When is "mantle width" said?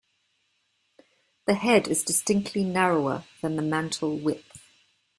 3.61-4.57